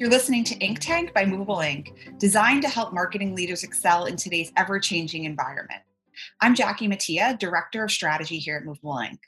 [0.00, 4.16] You're listening to Ink Tank by Movable Ink, designed to help marketing leaders excel in
[4.16, 5.82] today's ever changing environment.
[6.40, 9.20] I'm Jackie Mattia, Director of Strategy here at Movable Ink.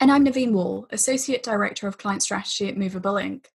[0.00, 3.48] And I'm Naveen Wall, Associate Director of Client Strategy at Movable Ink.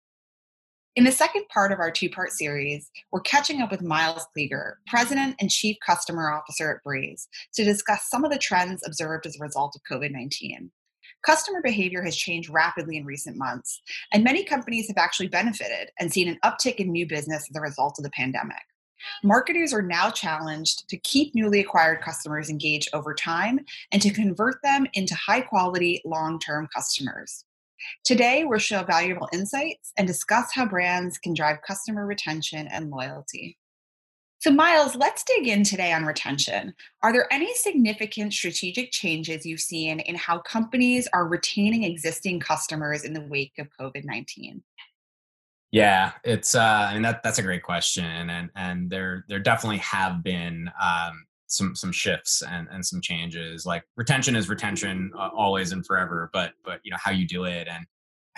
[0.95, 4.73] In the second part of our two part series, we're catching up with Myles Kleeger,
[4.85, 9.35] President and Chief Customer Officer at Braze, to discuss some of the trends observed as
[9.35, 10.69] a result of COVID 19.
[11.23, 13.81] Customer behavior has changed rapidly in recent months,
[14.11, 17.61] and many companies have actually benefited and seen an uptick in new business as a
[17.61, 18.57] result of the pandemic.
[19.23, 23.59] Marketers are now challenged to keep newly acquired customers engaged over time
[23.91, 27.45] and to convert them into high quality, long term customers.
[28.05, 33.57] Today, we'll share valuable insights and discuss how brands can drive customer retention and loyalty.
[34.41, 36.73] So, Myles, let's dig in today on retention.
[37.03, 43.03] Are there any significant strategic changes you've seen in how companies are retaining existing customers
[43.03, 44.63] in the wake of COVID 19?
[45.69, 46.55] Yeah, it's.
[46.55, 50.71] Uh, I mean, that that's a great question, and and there there definitely have been
[50.81, 53.67] um, some some shifts and and some changes.
[53.67, 57.43] Like retention is retention uh, always and forever, but but you know how you do
[57.43, 57.85] it and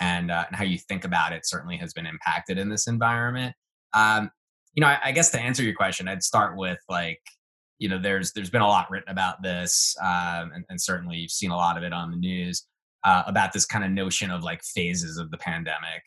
[0.00, 3.56] and uh, and how you think about it certainly has been impacted in this environment.
[3.94, 4.30] Um,
[4.74, 7.20] you know, I, I, guess to answer your question, I'd start with like,
[7.78, 11.30] you know, there's there's been a lot written about this, um, and, and, certainly you've
[11.30, 12.66] seen a lot of it on the news
[13.04, 16.02] uh, about this kind of notion of like phases of the pandemic.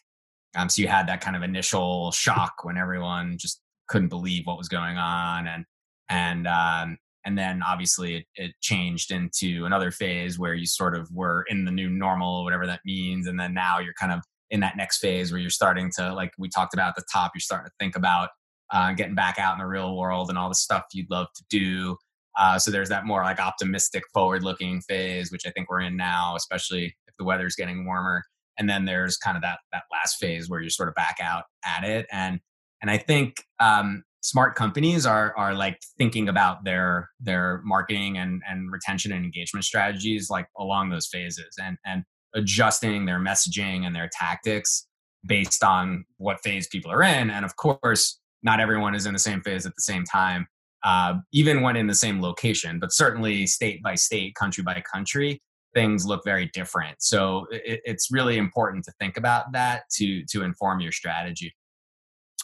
[0.56, 4.58] Um, so you had that kind of initial shock when everyone just couldn't believe what
[4.58, 5.66] was going on, and
[6.10, 11.10] and um, and then obviously it, it, changed into another phase where you sort of
[11.14, 14.62] were in the new normal, whatever that means, and then now you're kind of in
[14.62, 17.42] that next phase where you're starting to like we talked about at the top, you're
[17.42, 18.30] starting to think about
[18.72, 21.44] uh, getting back out in the real world and all the stuff you'd love to
[21.50, 21.98] do.
[22.38, 26.36] Uh, so there's that more like optimistic, forward-looking phase, which I think we're in now,
[26.36, 28.24] especially if the weather's getting warmer.
[28.60, 31.44] And then there's kind of that that last phase where you're sort of back out
[31.66, 32.06] at it.
[32.12, 32.40] And
[32.82, 38.42] and I think um, smart companies are are like thinking about their their marketing and
[38.48, 42.04] and retention and engagement strategies like along those phases and and
[42.36, 44.88] adjusting their messaging and their tactics
[45.26, 47.30] based on what phase people are in.
[47.30, 50.48] And of course, not everyone is in the same phase at the same time,
[50.84, 55.42] uh, even when in the same location, but certainly state by state, country by country,
[55.76, 56.96] things look very different.
[57.00, 61.54] So it, it's really important to think about that to to inform your strategy.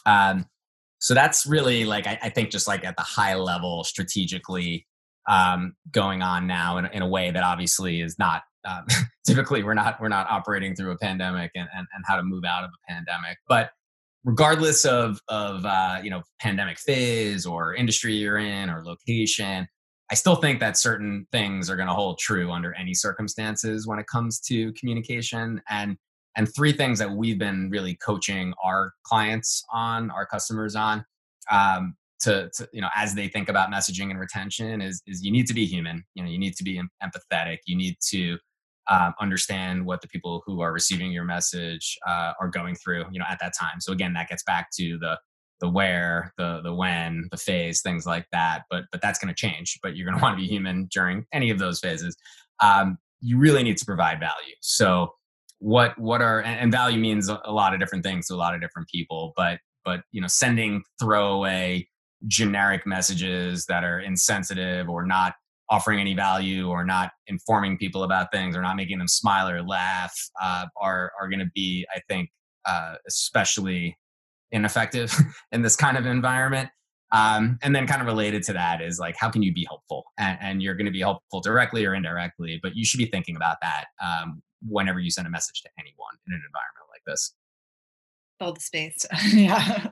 [0.04, 0.44] Um,
[0.98, 4.86] so that's really like I, I, think just like at the high level strategically
[5.26, 8.84] um, going on now in, in a way that obviously is not um,
[9.26, 12.44] typically we're not we're not operating through a pandemic and, and, and how to move
[12.44, 13.70] out of a pandemic but
[14.24, 19.66] regardless of of uh, you know pandemic phase or industry you're in or location
[20.10, 23.98] i still think that certain things are going to hold true under any circumstances when
[23.98, 25.60] it comes to communication.
[25.68, 25.96] And
[26.36, 31.04] and three things that we've been really coaching our clients on our customers on
[31.50, 35.32] um, to, to, you know as they think about messaging and retention is is you
[35.32, 36.04] need to be human.
[36.14, 37.58] You know you need to be empathetic.
[37.66, 38.38] You need to
[38.90, 43.18] um, understand what the people who are receiving your message uh, are going through you
[43.18, 43.80] know at that time.
[43.80, 45.18] So again that gets back to the
[45.60, 48.62] the where the the when the phase things like that.
[48.70, 51.26] But but that's going to change but you're going to want to be human during
[51.32, 52.16] any of those phases.
[52.62, 54.54] Um, you really need to provide value.
[54.60, 55.14] So
[55.64, 58.60] what what are and value means a lot of different things to a lot of
[58.60, 61.86] different people but but you know sending throwaway
[62.26, 65.34] generic messages that are insensitive or not
[65.70, 69.62] offering any value or not informing people about things or not making them smile or
[69.62, 72.30] laugh uh, are are going to be, I think,
[72.66, 73.98] uh, especially
[74.50, 75.14] ineffective
[75.52, 76.70] in this kind of environment.
[77.12, 80.04] Um, and then, kind of related to that is like, how can you be helpful?
[80.18, 83.36] And, and you're going to be helpful directly or indirectly, but you should be thinking
[83.36, 87.34] about that um, whenever you send a message to anyone in an environment like this.
[88.40, 89.06] Hold the space.
[89.32, 89.88] yeah.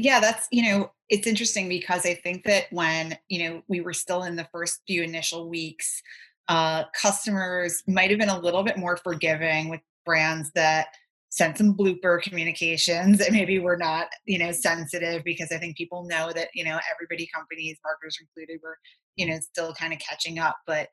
[0.00, 3.92] Yeah, that's, you know, it's interesting because I think that when, you know, we were
[3.92, 6.00] still in the first few initial weeks,
[6.46, 10.86] uh, customers might have been a little bit more forgiving with brands that
[11.30, 16.04] sent some blooper communications and maybe we're not, you know, sensitive because I think people
[16.04, 18.78] know that, you know, everybody, companies, marketers included, were,
[19.16, 20.58] you know, still kind of catching up.
[20.64, 20.90] But,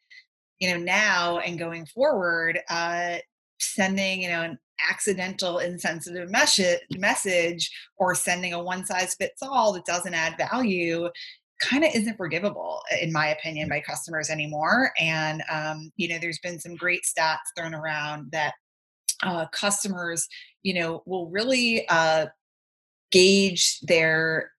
[0.58, 3.18] you know, now and going forward, uh,
[3.60, 4.58] sending, you know, an
[4.90, 11.10] accidental insensitive message message or sending a one size fits all that doesn't add value
[11.62, 14.92] kind of isn't forgivable in my opinion by customers anymore.
[15.00, 18.54] And um, you know there's been some great stats thrown around that
[19.24, 20.28] uh, customers
[20.64, 22.28] you know will really uh,
[23.12, 24.52] gauge their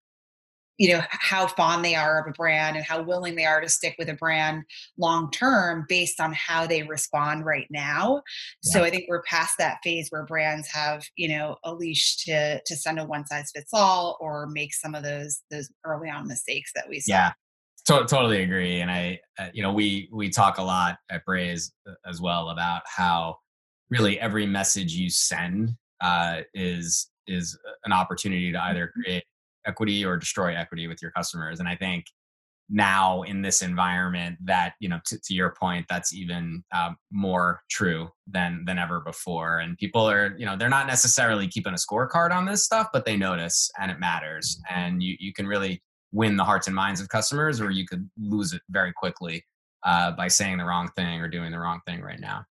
[0.78, 3.69] you know how fond they are of a brand and how willing they are to
[3.69, 4.62] stick with a brand
[4.99, 8.23] long term based on how they respond right now
[8.64, 8.73] yeah.
[8.73, 12.61] so i think we're past that phase where brands have you know a leash to
[12.64, 16.26] to send a one size fits all or make some of those those early on
[16.26, 17.32] mistakes that we saw yeah
[17.87, 21.73] to- totally agree and i uh, you know we we talk a lot at braze
[21.88, 23.37] uh, as well about how
[23.90, 29.02] really every message you send uh, is is an opportunity to either mm-hmm.
[29.02, 29.25] create
[29.67, 31.61] equity or destroy equity with your customers.
[31.61, 32.07] And i think
[32.69, 37.63] now in this environment that you know to, to your point that's even um, more
[37.71, 39.61] true than than ever before.
[39.61, 43.05] And people are you know they're not necessarily keeping a scorecard on this stuff but
[43.05, 44.61] they notice and it matters.
[44.71, 48.09] And you you can really win the hearts and minds of customers or you could
[48.19, 49.45] lose it very quickly
[49.85, 52.45] uh, by saying the wrong thing or doing the wrong thing right now.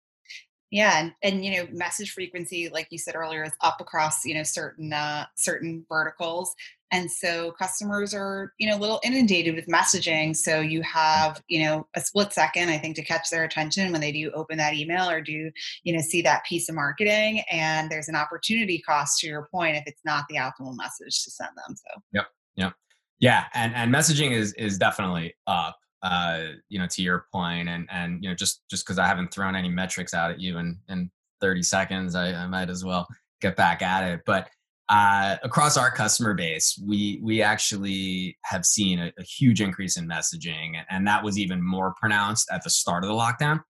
[0.70, 4.34] Yeah and, and you know message frequency like you said earlier is up across you
[4.34, 6.54] know certain uh, certain verticals
[6.94, 10.34] and so customers are you know a little inundated with messaging.
[10.34, 14.00] So you have you know a split second i think to catch their attention when
[14.00, 15.50] they do open that email or do
[15.82, 17.42] you know see that piece of marketing.
[17.50, 21.30] And there's an opportunity cost to your point if it's not the optimal message to
[21.30, 22.00] send them so.
[22.12, 22.26] Yep
[22.56, 22.72] yep.
[23.18, 27.88] Yeah and and messaging is is definitely up uh, you know, to your point, and
[27.90, 30.78] and you know, just just because I haven't thrown any metrics out at you in
[30.90, 31.10] in
[31.40, 33.08] 30 seconds, I, I might as well
[33.40, 34.20] get back at it.
[34.26, 34.50] But
[34.88, 40.06] uh, across our customer base, we we actually have seen a, a, huge increase in
[40.06, 43.60] messaging, and that was even more pronounced at the start of the lockdown.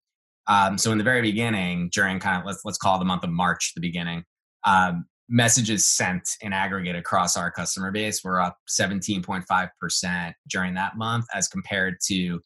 [0.48, 3.30] Um, so in the very beginning, during kind of let's let's call the month of
[3.30, 4.24] March, the beginning,
[4.64, 11.26] um, messages sent in aggregate across our customer base were up 17.5% during that month
[11.32, 12.40] as compared to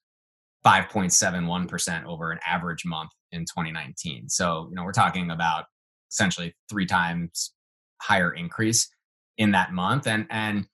[0.65, 4.29] 5.71% over an average month in 2019.
[4.29, 5.65] So, you know, we're talking about
[6.11, 7.53] essentially three times
[8.01, 8.89] higher increase
[9.37, 10.07] in that month.
[10.07, 10.67] And and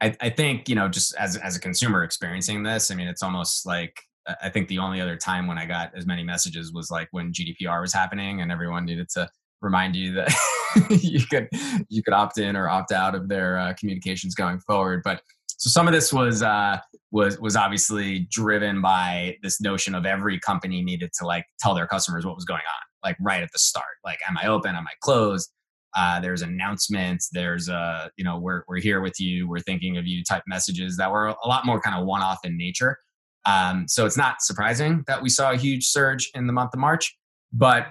[0.00, 3.22] I, I think, you know, just as as a consumer experiencing this, I mean, it's
[3.22, 4.00] almost like
[4.42, 7.32] I think the only other time when I got as many messages was like when
[7.32, 9.28] GDPR was happening and everyone needed to
[9.62, 10.34] remind you that
[10.90, 11.48] you could
[11.88, 15.02] you could opt in or opt out of their uh, communications going forward.
[15.04, 15.22] But
[15.58, 16.78] so some of this was uh,
[17.12, 21.86] was was obviously driven by this notion of every company needed to like tell their
[21.86, 23.84] customers what was going on, like right at the start.
[24.04, 24.74] Like, am I open?
[24.74, 25.50] Am I closed?
[25.96, 27.30] Uh, there's announcements.
[27.32, 29.48] There's a uh, you know we're we're here with you.
[29.48, 32.38] We're thinking of you type messages that were a lot more kind of one off
[32.44, 32.98] in nature.
[33.46, 36.80] Um, so it's not surprising that we saw a huge surge in the month of
[36.80, 37.16] March.
[37.52, 37.86] But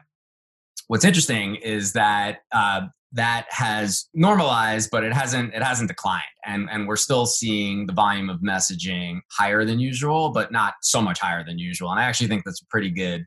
[0.87, 2.81] what's interesting is that uh,
[3.13, 7.93] that has normalized, but it hasn't it hasn't declined, and and we're still seeing the
[7.93, 11.89] volume of messaging higher than usual, but not so much higher than usual.
[11.89, 13.25] And I actually think that's a pretty good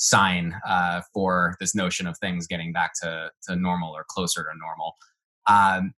[0.00, 4.58] sign uh, for this notion of things getting back to to normal or closer to
[4.58, 4.96] normal.
[5.46, 5.92] Um,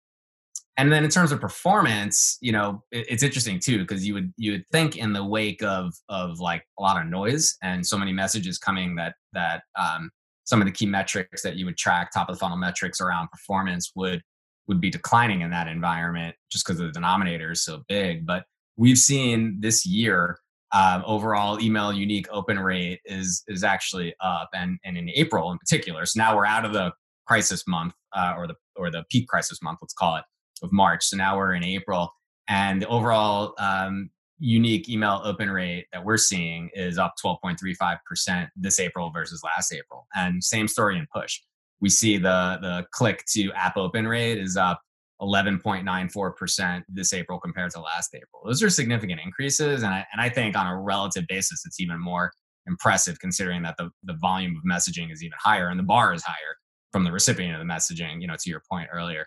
[0.76, 4.32] and then in terms of performance, you know, it, it's interesting too because you would
[4.36, 7.96] you would think in the wake of of like a lot of noise and so
[7.96, 10.10] many messages coming that that um,
[10.44, 13.28] some of the key metrics that you would track, top of the funnel metrics around
[13.28, 14.20] performance would
[14.66, 18.26] would be declining in that environment just because the denominator is so big.
[18.26, 18.44] But
[18.76, 20.38] we've seen this year
[20.72, 25.58] um, overall email unique open rate is is actually up, and and in April in
[25.58, 26.06] particular.
[26.06, 26.92] So now we're out of the
[27.26, 30.24] crisis month uh, or the or the peak crisis month, let's call it,
[30.62, 31.04] of March.
[31.04, 32.10] So now we're in April,
[32.48, 38.80] and the overall um, unique email open rate that we're seeing is up 12.35% this
[38.80, 40.06] April versus last April.
[40.14, 41.40] And same story in push.
[41.80, 44.80] We see the the click to app open rate is up
[45.22, 48.42] 11.94% this April compared to last April.
[48.44, 49.82] Those are significant increases.
[49.82, 52.32] And I, and I think on a relative basis, it's even more
[52.66, 56.22] impressive considering that the, the volume of messaging is even higher and the bar is
[56.22, 56.56] higher
[56.90, 59.26] from the recipient of the messaging, you know, to your point earlier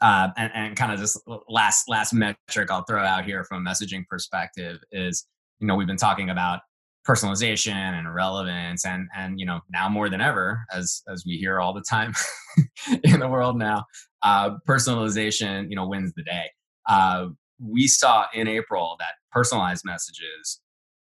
[0.00, 1.18] uh, and, and kind of this
[1.48, 5.26] last last metric I'll throw out here from a messaging perspective is
[5.58, 6.60] you know we've been talking about
[7.06, 11.60] personalization and relevance and and you know now more than ever as as we hear
[11.60, 12.12] all the time
[13.04, 13.84] in the world now
[14.22, 16.50] uh, personalization you know wins the day.
[16.88, 17.28] Uh,
[17.60, 20.60] we saw in april that personalized messages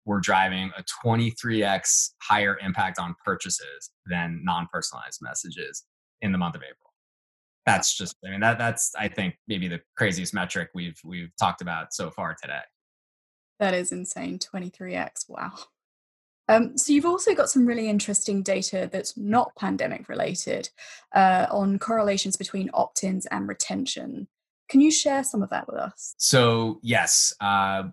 [0.07, 5.85] were driving a 23x higher impact on purchases than non-personalized messages
[6.23, 6.93] in the month of april.
[7.67, 11.63] That's just i mean that that's i think maybe the craziest metric we've we've talked
[11.63, 12.61] about so far today.
[13.59, 15.53] That is insane 23x wow
[16.51, 20.69] um, so you've also got some really interesting data that's not pandemic related
[21.15, 24.29] uh, on correlations between opt-ins and retention.
[24.69, 26.15] Can you share some of that with us?
[26.19, 27.85] So yes uh,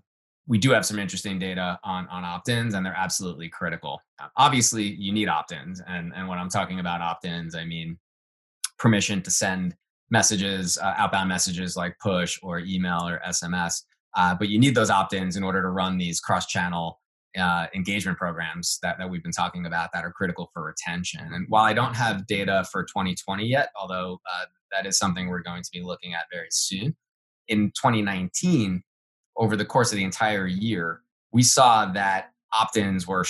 [0.47, 4.01] we do have some interesting data on on opt-ins and they're absolutely critical.
[4.35, 7.97] Obviously you need opt-ins and and when i'm talking about opt-ins i mean
[8.77, 9.75] permission to send
[10.09, 13.83] messages, uh, outbound messages like push or email or SMS
[14.15, 16.99] Uh, but you need those opt-ins in order to run these cross-channel
[17.37, 21.21] uh, engagement programs that, that we've been talking about that are critical for retention.
[21.33, 25.41] And while I don't have data for 2020 yet, although uh, that is something we're
[25.41, 26.95] going to be looking at very soon,
[27.47, 28.83] in 2019,
[29.37, 31.01] over the course of the entire year,
[31.31, 33.25] we saw that opt-ins were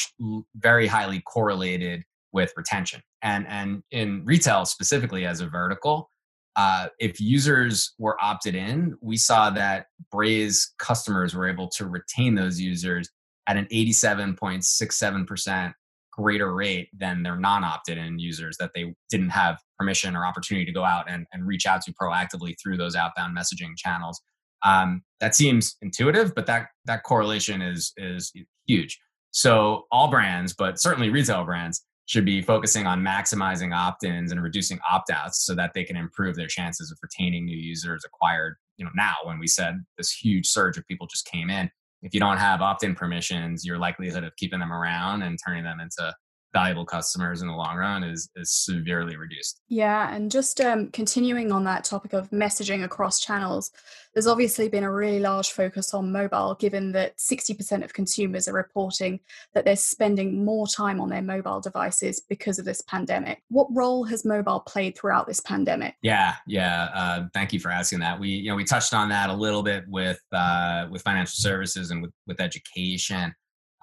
[0.56, 3.02] very highly correlated with retention.
[3.22, 6.10] And and in retail specifically as a vertical,
[6.56, 12.36] uh, if users were opted in, we saw that Braze customers were able to retain
[12.36, 13.10] those users
[13.48, 15.74] at an 87.67%
[16.12, 20.66] greater rate than their non opted in users that they didn't have permission or opportunity
[20.66, 24.22] to go out and, and reach out to proactively through those outbound messaging channels.
[24.66, 28.34] Um, that seems intuitive, but that that correlation is is
[28.66, 29.00] huge.
[29.32, 34.80] So all brands, but certainly retail brands, should be focusing on maximizing opt-ins and reducing
[34.90, 38.56] opt-outs so that they can improve their chances of retaining new users acquired.
[38.78, 41.70] You know, now when we said this huge surge of people just came in,
[42.08, 45.82] if you don't have opt-in permissions, your likelihood of keeping them around and turning them
[45.82, 46.14] into
[46.54, 49.62] valuable customers in the long run is is severely reduced.
[49.68, 53.72] Yeah, and just um, continuing on that topic of messaging across channels,
[54.14, 58.54] there's obviously been a really large focus on mobile, given that 60% of consumers are
[58.54, 59.20] reporting
[59.54, 63.44] that they're spending more time on their mobile devices because of this pandemic.
[63.50, 65.96] What role has mobile played throughout this pandemic?
[66.02, 66.90] Yeah, yeah.
[66.94, 68.20] Uh, thank you for asking that.
[68.20, 71.92] We you know we touched on that a little bit with uh, with financial services
[71.92, 73.34] and with with education.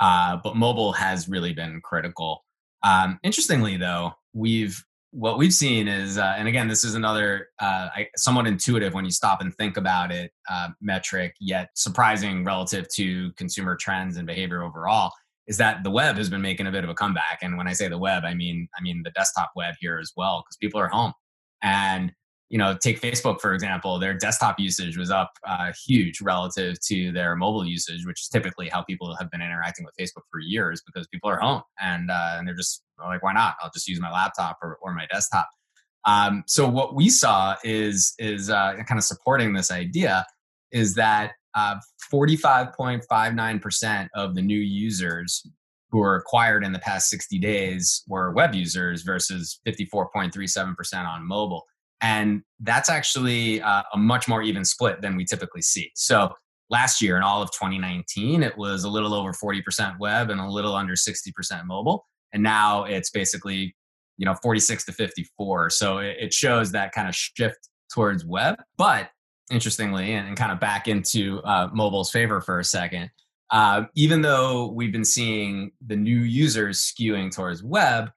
[0.01, 2.45] Uh, but mobile has really been critical.
[2.85, 7.89] Um, interestingly, though, we've what we've seen is, uh, and again, this is another uh,
[8.17, 13.33] somewhat intuitive when you stop and think about it uh, metric, yet surprising relative to
[13.35, 15.13] consumer trends and behavior overall,
[15.47, 17.39] is that the web has been making a bit of a comeback.
[17.43, 20.13] And when I say the web, I mean I mean the desktop web here as
[20.17, 21.13] well, because people are home,
[21.63, 22.13] and
[22.55, 27.11] you know, take Facebook for example, their desktop usage was up uh, huge relative to
[27.11, 30.81] their mobile usage, which is typically how people have been interacting with Facebook for years
[30.87, 33.57] because people are home and uh, and they're just like, why not?
[33.61, 35.49] I'll just use my laptop or, or my desktop.
[36.05, 40.25] Um, so what we saw is is uh, kind of supporting this idea
[40.71, 45.45] is that 45.59% uh, of the new users
[45.91, 51.65] who were acquired in the past 60 days were web users versus 54.37% on mobile
[52.05, 55.91] and that's actually uh, a much more even split than we typically see.
[55.95, 56.35] So
[56.69, 60.47] last year in all of 2019, it was a little over 40% web and a
[60.47, 62.05] little under 60% mobile.
[62.35, 63.75] And now it's basically,
[64.19, 65.71] you know, 46 to 54.
[65.71, 68.57] So it, shows that kind of shift towards web.
[68.77, 69.09] But
[69.51, 73.09] interestingly, and, and kind of back into uh, mobile's favor for a second,
[73.51, 78.11] uh, even though we've been seeing the new users skewing towards web,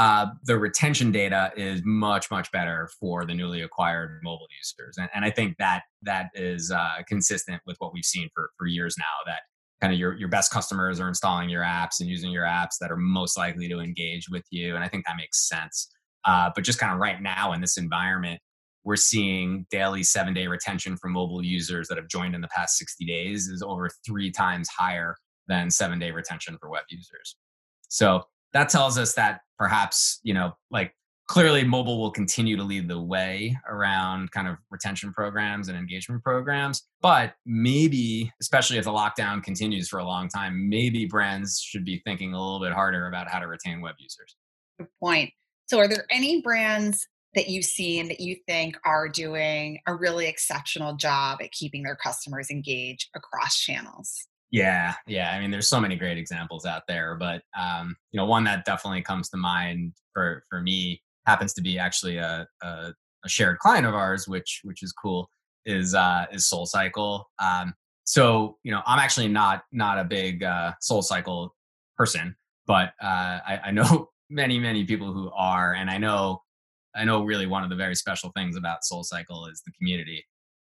[0.00, 4.96] uh, the retention data is much much better for the newly acquired mobile users.
[4.96, 8.66] And, and i think that that is uh, consistent with what we've seen for, for
[8.66, 9.40] years now that
[9.82, 12.90] kind of your, your best customers are installing your apps and using your apps that
[12.90, 15.90] are most likely to engage with you and i think that makes sense.
[16.24, 18.40] Uh, but just kind of right now in this environment
[18.84, 22.78] we're seeing daily seven day retention for mobile users that have joined in the past
[22.78, 25.14] 60 days is over three times higher
[25.46, 27.36] than seven day retention for web users.
[27.88, 30.94] So that tells us that perhaps you know like
[31.28, 36.24] clearly mobile will continue to lead the way around kind of retention programs and engagement
[36.24, 41.84] programs but maybe especially if the lockdown continues for a long time maybe brands should
[41.84, 44.34] be thinking a little bit harder about how to retain web users.
[44.78, 45.30] Good point.
[45.66, 50.26] So are there any brands that you've seen that you think are doing a really
[50.26, 55.32] exceptional job at keeping their customers engaged across channels yeah, yeah.
[55.32, 58.64] I mean, there's so many great examples out there, but um, you know, one that
[58.64, 62.92] definitely comes to mind for for me happens to be actually a, a,
[63.24, 65.30] a shared client of ours, which which is cool.
[65.66, 67.28] Is uh, is Soul Cycle.
[67.38, 71.54] Um, so you know, I'm actually not not a big uh, Soul Cycle
[71.96, 72.34] person,
[72.66, 76.42] but uh, I, I know many many people who are, and I know
[76.96, 80.24] I know really one of the very special things about Soul Cycle is the community,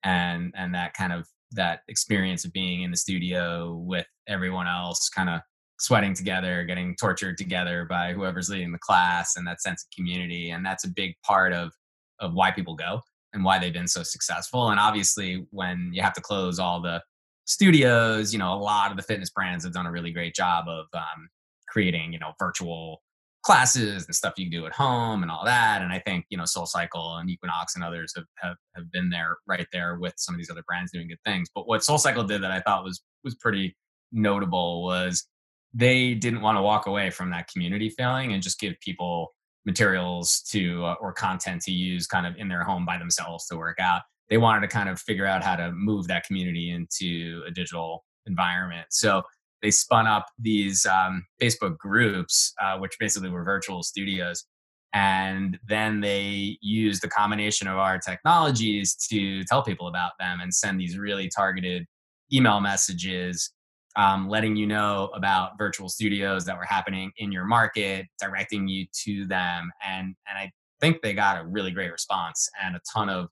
[0.04, 5.08] and and that kind of that experience of being in the studio with everyone else
[5.08, 5.40] kind of
[5.80, 10.50] sweating together getting tortured together by whoever's leading the class and that sense of community.
[10.50, 11.72] And that's a big part of
[12.20, 13.00] of why people go
[13.32, 14.70] and why they've been so successful.
[14.70, 17.02] And obviously when you have to close all the
[17.46, 20.66] studios you know a lot of the fitness brands have done a really great job
[20.66, 21.28] of um,
[21.68, 23.02] creating you know virtual
[23.44, 25.82] classes and stuff you can do at home and all that.
[25.82, 29.10] And I think, you know, Soul Cycle and Equinox and others have, have, have been
[29.10, 31.48] there right there with some of these other brands doing good things.
[31.54, 33.76] But what Soul Cycle did that I thought was was pretty
[34.12, 35.26] notable was
[35.72, 39.34] they didn't want to walk away from that community feeling and just give people
[39.66, 43.56] materials to uh, or content to use kind of in their home by themselves to
[43.56, 47.42] work out they wanted to kind of figure out how to move that community into
[47.46, 48.86] a digital environment.
[48.90, 49.22] So
[49.64, 54.44] they spun up these um, Facebook groups, uh, which basically were virtual studios.
[54.92, 60.54] And then they used the combination of our technologies to tell people about them and
[60.54, 61.86] send these really targeted
[62.30, 63.50] email messages,
[63.96, 68.84] um, letting you know about virtual studios that were happening in your market, directing you
[69.04, 69.70] to them.
[69.82, 73.28] And, and I think they got a really great response and a ton of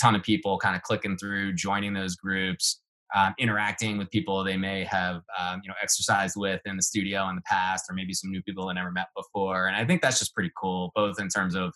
[0.00, 2.82] ton of people kind of clicking through, joining those groups,
[3.14, 7.28] um, interacting with people they may have um, you know exercised with in the studio
[7.28, 9.66] in the past, or maybe some new people they never met before.
[9.68, 11.72] And I think that's just pretty cool, both in terms of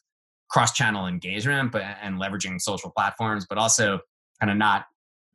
[0.51, 4.01] cross-channel engagement, but and leveraging social platforms, but also
[4.41, 4.87] kind of not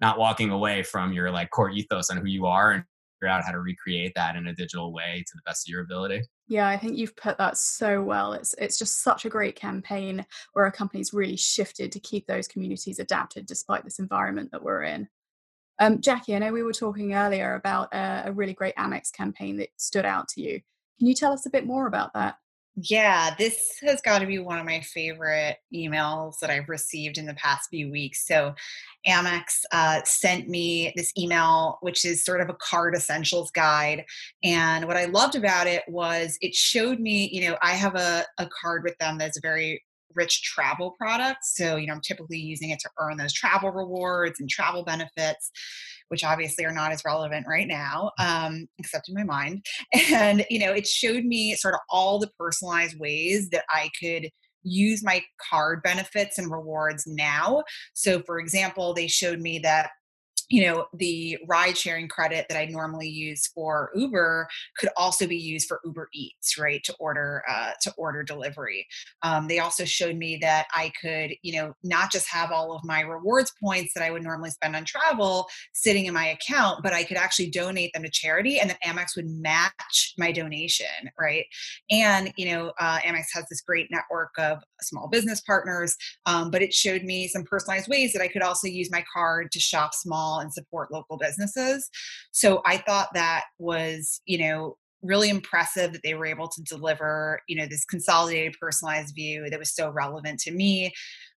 [0.02, 2.84] not walking away from your like core ethos on who you are and
[3.20, 5.82] figure out how to recreate that in a digital way to the best of your
[5.82, 6.22] ability.
[6.48, 8.34] Yeah, I think you've put that so well.
[8.34, 12.48] It's it's just such a great campaign where a company's really shifted to keep those
[12.48, 15.08] communities adapted despite this environment that we're in.
[15.80, 19.58] Um, Jackie, I know we were talking earlier about a, a really great Amex campaign
[19.58, 20.62] that stood out to you.
[20.98, 22.38] Can you tell us a bit more about that?
[22.78, 27.26] Yeah, this has got to be one of my favorite emails that I've received in
[27.26, 28.28] the past few weeks.
[28.28, 28.54] So,
[29.08, 34.04] Amex uh, sent me this email, which is sort of a card essentials guide.
[34.44, 38.26] And what I loved about it was it showed me, you know, I have a,
[38.40, 39.82] a card with them that's very
[40.16, 41.54] rich travel products.
[41.56, 45.52] So, you know, I'm typically using it to earn those travel rewards and travel benefits,
[46.10, 49.66] which obviously are not as relevant right now, um, except in my mind.
[50.12, 54.30] And, you know, it showed me sort of all the personalized ways that I could
[54.64, 57.64] use my card benefits and rewards now.
[57.94, 59.92] So, for example, they showed me that
[60.50, 64.48] you know the ride sharing credit that i normally use for uber
[64.78, 68.88] could also be used for uber eats right to order uh, to order delivery.
[69.22, 72.84] Um, they also showed me that i could you know not just have all of
[72.84, 76.94] my rewards points that i would normally spend on travel sitting in my account but
[76.94, 80.86] i could actually donate them to charity and then amex would match my donation
[81.20, 81.46] right?
[81.90, 86.62] And you know uh, amex has this great network of small business partners um, but
[86.62, 89.94] it showed me some personalized ways that i could also use my card to shop
[89.94, 91.90] small and support local businesses.
[92.32, 97.40] So I thought that was, you know, really impressive that they were able to deliver,
[97.48, 100.92] you know, this consolidated personalized view that was so relevant to me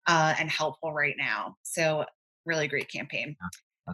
[0.06, 1.54] uh, and helpful right now.
[1.62, 2.04] So
[2.46, 3.36] really great campaign.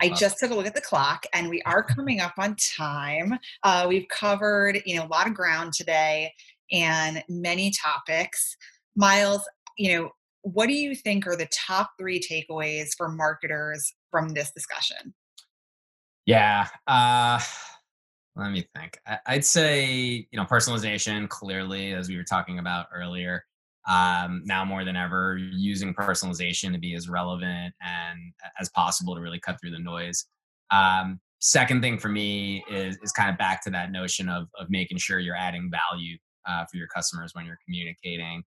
[0.02, 3.38] I just took a look at the clock and we are coming up on time.
[3.62, 6.32] Uh, we've covered, you know, a lot of ground today
[6.72, 8.56] and many topics.
[8.96, 9.42] Myles,
[9.76, 10.10] you know,
[10.44, 15.14] what do you think are the top three takeaways for marketers from this discussion?
[16.26, 16.68] Yeah.
[16.86, 17.40] Uh,
[18.36, 18.98] let me think.
[19.26, 23.42] I'd say, you know, personalization clearly, as we were talking about earlier,
[23.88, 28.18] um, now more than ever, using personalization to be as relevant and
[28.60, 30.26] as possible to really cut through the noise.
[30.70, 34.68] Um, second thing for me is, is kind of back to that notion of, of
[34.68, 38.42] making sure you're adding value uh, for your customers when you're communicating.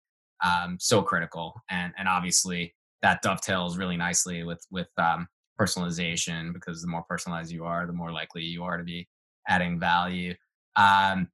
[0.45, 1.55] Um, so critical.
[1.71, 5.29] And, and obviously that dovetails really nicely with, with um,
[5.61, 9.09] personalization because the more personalized you are, the more likely you are to be
[9.49, 10.35] adding value.
[10.77, 11.29] Um,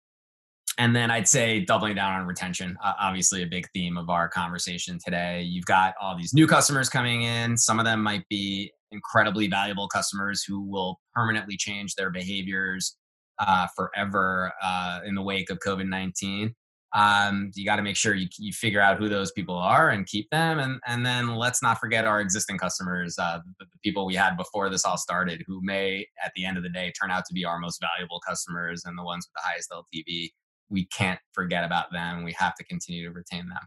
[0.79, 2.79] and then I'd say doubling down on retention.
[2.83, 5.43] Uh, obviously, a big theme of our conversation today.
[5.43, 7.59] You've got all these new customers coming in.
[7.59, 12.97] Some of them might be incredibly valuable customers who will permanently change their behaviors
[13.39, 16.55] uh, forever uh, in the wake of COVID 19
[16.95, 20.07] um, you got to make sure you, you figure out who those people are and
[20.07, 20.59] keep them.
[20.59, 24.37] And and then let's not forget our existing customers uh, the, the, people we had
[24.37, 27.35] before this all started who may at the end of the day turn out to
[27.35, 30.31] be our most valuable customers and the ones with the highest ltv
[30.71, 32.25] we can't forget about them.
[32.25, 33.59] We have to continue to retain them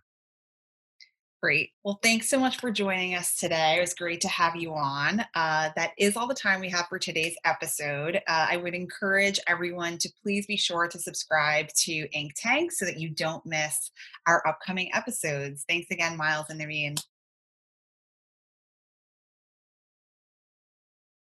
[1.43, 1.71] Great.
[1.83, 3.75] Well, thanks so much for joining us today.
[3.77, 5.23] It was great to have you on.
[5.35, 8.15] Uh, that is all the time we have for today's episode.
[8.27, 12.85] Uh, I would encourage everyone to please be sure to subscribe to Ink Tank so
[12.85, 13.91] that you don't miss
[14.25, 15.65] our upcoming episodes.
[15.67, 16.97] Thanks again, Myles and Naveen.